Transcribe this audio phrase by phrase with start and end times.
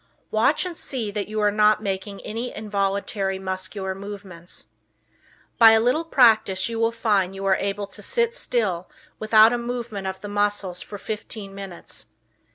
[0.31, 4.65] Watch and see that you are not making any involuntary muscular movements.
[5.59, 9.59] By a little practice you will find you are able to sit still without a
[9.59, 12.07] movement of the muscles for fifteen minutes.